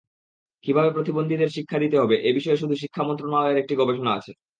[0.63, 4.31] কীভাবে প্রতিবন্ধীদের শিক্ষা দিতে হবে—এ বিষয়ে শুধু শিক্ষা মন্ত্রণালয়ের একটি গবেষণা আছে।